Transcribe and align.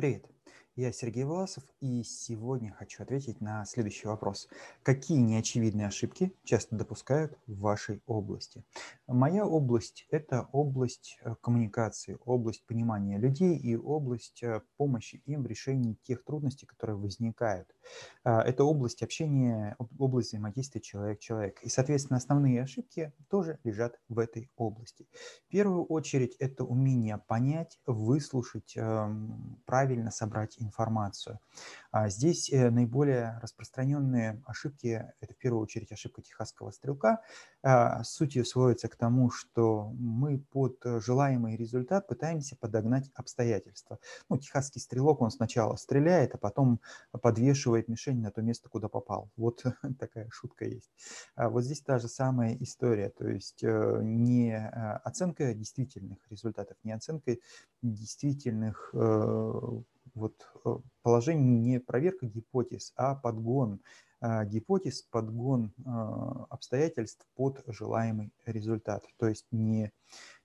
Привет, 0.00 0.26
Я 0.81 0.91
Сергей 0.91 1.25
Власов, 1.25 1.63
и 1.79 2.01
сегодня 2.03 2.73
хочу 2.73 3.03
ответить 3.03 3.39
на 3.39 3.65
следующий 3.65 4.07
вопрос. 4.07 4.49
Какие 4.81 5.19
неочевидные 5.19 5.85
ошибки 5.85 6.33
часто 6.43 6.75
допускают 6.75 7.37
в 7.45 7.59
вашей 7.59 8.01
области? 8.07 8.63
Моя 9.05 9.45
область– 9.45 10.07
это 10.09 10.47
область 10.51 11.19
э, 11.23 11.35
коммуникации, 11.39 12.17
область 12.25 12.65
понимания 12.65 13.19
людей 13.19 13.55
и 13.57 13.75
область 13.75 14.41
э, 14.41 14.61
помощи 14.77 15.21
им 15.27 15.43
в 15.43 15.45
решении 15.45 15.99
тех 16.01 16.23
трудностей, 16.23 16.65
которые 16.65 16.97
возникают. 16.97 17.67
А, 18.23 18.41
это 18.41 18.63
область 18.63 19.03
общения, 19.03 19.75
область 19.99 20.29
взаимодействия 20.29 20.81
человек-человек. 20.81 21.61
И, 21.61 21.69
соответственно, 21.69 22.17
основные 22.17 22.63
ошибки 22.63 23.13
тоже 23.29 23.59
лежат 23.63 23.99
в 24.09 24.17
этой 24.17 24.49
области. 24.55 25.07
В 25.47 25.51
первую 25.51 25.85
очередь 25.85 26.35
это 26.39 26.63
умение 26.63 27.19
понять, 27.19 27.79
выслушать, 27.85 28.73
эм, 28.75 29.61
правильно 29.65 30.09
собрать 30.09 30.55
информацию. 30.57 30.70
А 31.91 32.09
здесь 32.09 32.51
э, 32.51 32.69
наиболее 32.69 33.39
распространенные 33.41 34.41
ошибки– 34.45 35.05
это 35.19 35.33
в 35.33 35.37
первую 35.37 35.61
очередь 35.61 35.91
ошибка 35.91 36.21
техасского 36.21 36.71
стрелка. 36.71 37.21
А, 37.63 38.03
суть 38.03 38.47
сводится 38.47 38.87
к 38.87 38.95
тому, 38.95 39.29
что 39.29 39.91
мы 39.97 40.39
под 40.39 40.79
желаемый 40.83 41.55
результат 41.55 42.07
пытаемся 42.07 42.55
подогнать 42.55 43.11
обстоятельства. 43.13 43.99
Ну, 44.29 44.37
техасский 44.37 44.81
стрелок, 44.81 45.21
он 45.21 45.31
сначала 45.31 45.75
стреляет, 45.75 46.33
а 46.33 46.37
потом 46.37 46.79
подвешивает 47.11 47.87
мишень 47.87 48.21
на 48.21 48.31
то 48.31 48.41
место, 48.41 48.69
куда 48.69 48.87
попал. 48.87 49.29
Вот 49.35 49.63
такая 49.99 50.29
шутка 50.31 50.65
есть. 50.65 50.91
А 51.35 51.49
вот 51.49 51.63
здесь 51.63 51.81
та 51.81 51.99
же 51.99 52.07
самая 52.07 52.55
история, 52.59 53.09
то 53.09 53.27
есть 53.27 53.63
э, 53.63 53.99
не 54.01 54.51
э, 54.51 54.97
оценка 55.03 55.53
действительных 55.53 56.19
результатов, 56.29 56.77
не 56.83 56.91
оценка 56.91 57.37
действительных 57.81 58.93
вот 60.13 60.47
э, 60.65 60.75
положение 61.03 61.59
не 61.59 61.79
проверка 61.79 62.25
гипотез, 62.25 62.93
а 62.95 63.15
подгон 63.15 63.81
а, 64.21 64.45
гипотез, 64.45 65.01
подгон 65.01 65.73
а, 65.83 66.45
обстоятельств 66.51 67.25
под 67.35 67.63
желаемый 67.65 68.31
результат. 68.45 69.03
То 69.17 69.27
есть 69.27 69.47
не, 69.51 69.91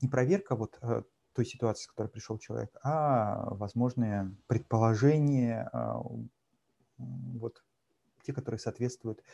не 0.00 0.08
проверка 0.08 0.54
вот 0.54 0.78
э, 0.80 1.02
той 1.32 1.44
ситуации, 1.44 1.82
с 1.82 1.86
которой 1.88 2.06
пришел 2.06 2.38
человек, 2.38 2.70
а 2.84 3.52
возможные 3.54 4.32
предположения, 4.46 5.68
а, 5.72 6.00
вот 6.98 7.64
те, 8.22 8.32
которые 8.32 8.60
соответствуют 8.60 9.24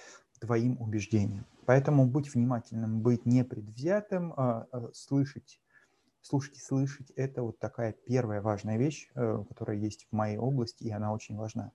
твоим 0.41 0.81
убеждениям. 0.81 1.44
Поэтому 1.67 2.06
будь 2.06 2.34
внимательным, 2.34 3.03
быть 3.03 3.27
непредвзятым, 3.27 4.34
слышать 4.94 5.61
слушать 6.23 6.57
и 6.57 6.61
слышать– 6.61 7.11
это 7.17 7.43
вот 7.43 7.59
такая 7.59 7.93
первая 7.93 8.41
важная 8.41 8.77
вещь, 8.77 9.11
э, 9.15 9.45
которая 9.49 9.77
есть 9.77 10.07
в 10.11 10.15
моей 10.15 10.37
области, 10.37 10.85
и 10.85 10.91
она 10.91 11.12
очень 11.12 11.37
важна. 11.37 11.73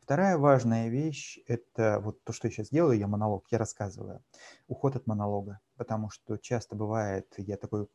Вторая 0.00 0.36
важная 0.36 0.88
вещь– 0.88 1.38
это 1.46 2.00
вот 2.02 2.22
то, 2.24 2.32
что 2.32 2.48
я 2.48 2.52
сейчас 2.52 2.68
делаю, 2.68 2.98
я 2.98 3.06
монолог, 3.06 3.46
я 3.50 3.58
рассказываю. 3.58 4.22
Уход 4.68 4.96
от 4.96 5.06
монолога, 5.06 5.60
потому 5.76 6.10
что 6.10 6.36
часто 6.36 6.76
бывает, 6.76 7.32
я 7.38 7.56
такой 7.56 7.88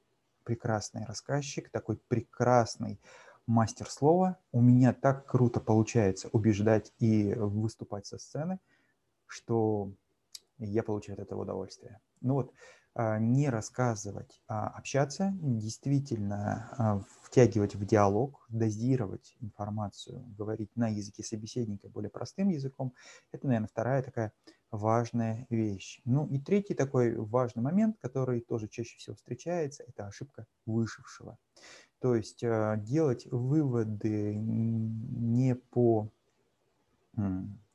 прекрасный 0.44 1.06
рассказчик, 1.06 1.70
такой 1.70 1.98
прекрасный 2.08 3.00
мастер 3.46 3.90
слова, 3.90 4.38
у 4.52 4.62
меня 4.62 4.94
так 4.94 5.26
круто 5.26 5.60
получается 5.60 6.30
убеждать 6.32 6.92
и 7.00 7.34
выступать 7.36 8.08
со 8.08 8.18
сцены, 8.18 8.60
что 9.28 9.92
я 10.60 10.84
получаю 10.84 11.16
от 11.16 11.26
этого 11.26 11.42
удовольствие. 11.42 12.00
Ну 12.22 12.36
вот, 12.36 12.54
а, 12.96 13.20
не 13.20 13.50
рассказывать, 13.50 14.42
а 14.48 14.68
общаться, 14.68 15.32
действительно 15.40 16.70
а, 16.78 17.00
втягивать 17.22 17.76
в 17.76 17.86
диалог, 17.86 18.46
дозировать 18.50 19.38
информацию, 19.40 20.26
говорить 20.38 20.76
на 20.76 20.90
языке 20.90 21.24
собеседника 21.24 21.88
более 21.88 22.10
простым 22.10 22.50
языком, 22.50 22.94
это, 23.32 23.48
наверное, 23.48 23.70
вторая 23.70 24.04
такая 24.04 24.34
важная 24.72 25.46
вещь. 25.50 26.02
Ну 26.04 26.28
и 26.28 26.40
третий 26.40 26.74
такой 26.74 27.16
важный 27.16 27.64
момент, 27.64 27.98
который 28.00 28.42
тоже 28.42 28.68
чаще 28.68 28.98
всего 28.98 29.16
встречается, 29.16 29.84
это 29.88 30.08
ошибка 30.08 30.46
вышившего. 30.66 31.38
То 32.00 32.16
есть 32.16 32.44
а, 32.44 32.76
делать 32.76 33.28
выводы 33.28 34.36
не 34.36 35.56
по 35.56 36.12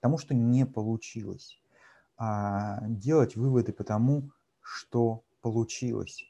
тому, 0.00 0.18
что 0.18 0.34
не 0.34 0.64
получилось, 0.64 1.60
делать 2.18 3.36
выводы 3.36 3.72
по 3.72 3.84
тому, 3.84 4.30
что 4.60 5.24
получилось. 5.40 6.24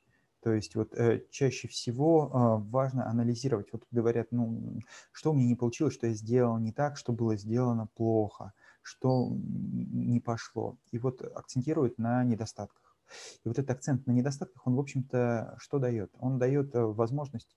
То 0.45 0.53
есть 0.53 0.75
вот 0.75 0.93
э, 0.95 1.23
чаще 1.31 1.69
всего 1.69 2.27
э, 2.27 2.71
важно 2.71 3.09
анализировать. 3.09 3.69
Вот 3.73 3.85
говорят, 3.91 4.27
ну, 4.31 4.79
что 5.11 5.31
у 5.31 5.35
меня 5.35 5.47
не 5.47 5.55
получилось, 5.55 5.95
что 5.95 6.07
я 6.07 6.13
сделал 6.13 6.59
не 6.59 6.71
так, 6.71 6.99
что 6.99 7.15
было 7.15 7.35
сделано 7.35 7.89
плохо, 7.95 8.53
что 8.83 9.31
не 9.33 10.21
пошло. 10.21 10.77
И 10.91 10.99
вот 10.99 11.23
акцентируют 11.23 11.97
на 11.97 12.23
недостатках. 12.25 12.95
И 13.43 13.49
вот 13.49 13.59
этот 13.59 13.71
акцент 13.71 14.07
на 14.07 14.13
недостатках, 14.13 14.67
он, 14.67 14.75
в 14.75 14.81
общем-то, 14.81 15.57
что 15.59 15.79
дает? 15.79 16.13
Он 16.19 16.39
дает 16.39 16.75
э, 16.75 16.83
возможность 16.83 17.57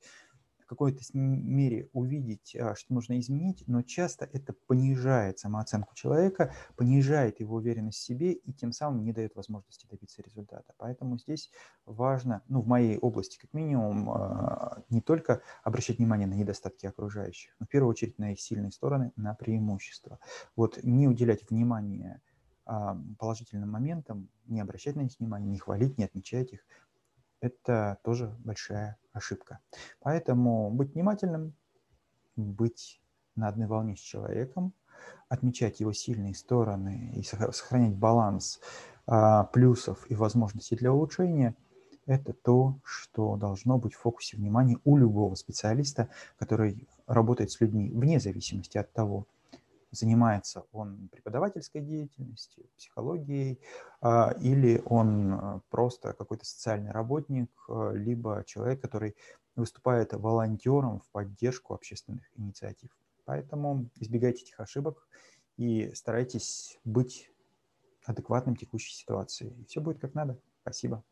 какой-то 0.67 1.01
мере 1.13 1.89
увидеть, 1.93 2.55
а, 2.55 2.75
что 2.75 2.93
нужно 2.93 3.19
изменить, 3.19 3.63
но 3.67 3.81
часто 3.81 4.29
это 4.31 4.53
понижает 4.67 5.39
самооценку 5.39 5.95
человека, 5.95 6.53
понижает 6.75 7.39
его 7.39 7.55
уверенность 7.55 7.99
в 7.99 8.03
себе 8.03 8.33
и 8.33 8.53
тем 8.53 8.71
самым 8.71 9.03
не 9.03 9.13
дает 9.13 9.35
возможности 9.35 9.87
добиться 9.89 10.21
результата. 10.21 10.73
Поэтому 10.77 11.17
здесь 11.17 11.51
важно, 11.85 12.43
ну, 12.47 12.61
в 12.61 12.67
моей 12.67 12.97
области 12.97 13.39
как 13.39 13.53
минимум, 13.53 14.09
а, 14.11 14.83
не 14.89 15.01
только 15.01 15.41
обращать 15.63 15.97
внимание 15.97 16.27
на 16.27 16.35
недостатки 16.35 16.85
окружающих, 16.85 17.55
но 17.59 17.65
в 17.65 17.69
первую 17.69 17.89
очередь 17.89 18.19
на 18.19 18.33
их 18.33 18.41
сильные 18.41 18.71
стороны, 18.71 19.11
на 19.15 19.33
преимущества. 19.33 20.19
Вот 20.55 20.83
не 20.83 21.07
уделять 21.07 21.49
внимания 21.49 22.21
а, 22.65 22.97
положительным 23.17 23.71
моментам, 23.71 24.29
не 24.45 24.59
обращать 24.59 24.97
на 24.97 25.01
них 25.01 25.13
внимания, 25.19 25.47
не 25.47 25.57
хвалить, 25.57 25.97
не 25.97 26.03
отмечать 26.03 26.51
их, 26.51 26.65
это 27.41 27.99
тоже 28.03 28.35
большая 28.39 28.97
ошибка. 29.13 29.59
Поэтому 29.99 30.69
быть 30.69 30.93
внимательным, 30.93 31.53
быть 32.35 33.01
на 33.35 33.47
одной 33.47 33.67
волне 33.67 33.95
с 33.95 33.99
человеком, 33.99 34.73
отмечать 35.29 35.79
его 35.79 35.93
сильные 35.93 36.35
стороны 36.35 37.13
и 37.15 37.23
сохранять 37.23 37.95
баланс 37.95 38.59
а, 39.05 39.43
плюсов 39.45 40.09
и 40.09 40.15
возможностей 40.15 40.75
для 40.75 40.91
улучшения– 40.91 41.55
это 42.07 42.31
то, 42.31 42.79
что 42.83 43.35
должно 43.35 43.77
быть 43.77 43.93
в 43.93 43.99
фокусе 43.99 44.37
внимания 44.37 44.79
у 44.85 44.97
любого 44.97 45.35
специалиста, 45.35 46.09
который 46.39 46.87
работает 47.05 47.51
с 47.51 47.59
людьми, 47.59 47.91
вне 47.91 48.19
зависимости 48.19 48.77
от 48.77 48.91
того, 48.93 49.27
занимается 49.91 50.65
он 50.71 51.09
преподавательской 51.09 51.81
деятельностью, 51.81 52.65
психологией, 52.77 53.59
а, 54.01 54.35
или 54.41 54.81
он 54.85 55.33
а, 55.33 55.61
просто 55.69 56.13
какой-то 56.13 56.45
социальный 56.45 56.91
работник, 56.91 57.49
а, 57.69 57.91
либо 57.91 58.43
человек, 58.45 58.81
который 58.81 59.15
выступает 59.55 60.13
волонтером 60.13 60.99
в 60.99 61.09
поддержку 61.11 61.73
общественных 61.73 62.23
инициатив. 62.35 62.89
Поэтому 63.25 63.89
избегайте 63.95 64.43
этих 64.43 64.59
ошибок 64.59 65.07
и 65.57 65.91
старайтесь 65.93 66.79
быть 66.83 67.31
адекватным 68.05 68.55
текущей 68.55 68.93
ситуации. 68.93 69.49
И 69.59 69.65
все 69.65 69.81
будет 69.81 69.99
как 69.99 70.13
надо. 70.13 70.39
Спасибо. 70.61 71.03